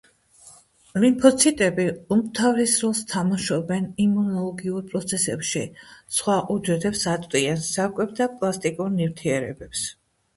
[1.01, 1.83] ლიმფოციტები
[2.15, 5.63] უმთავრეს როლს თამაშობენ იმუნოლოგიურ პროცესებში,
[6.21, 9.85] სხვა უჯრედებს აწვდიან საკვებ და პლასტიკურ ნივთიერებებს.